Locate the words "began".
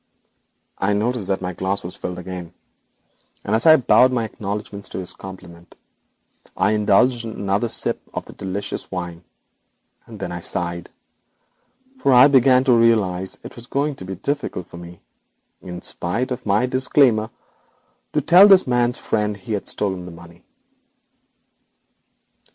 12.29-12.63